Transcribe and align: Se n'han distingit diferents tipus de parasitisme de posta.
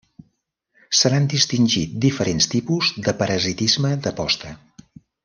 Se 0.99 1.11
n'han 1.13 1.27
distingit 1.33 1.93
diferents 2.05 2.49
tipus 2.57 2.89
de 3.09 3.15
parasitisme 3.21 3.93
de 4.09 4.15
posta. 4.23 4.57